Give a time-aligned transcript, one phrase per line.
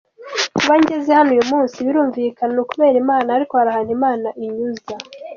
[0.57, 4.93] Kuba ngeze hano uyu munsi, birumvikana ni ukubera Imana ariko hari ahantu Imana inyuza.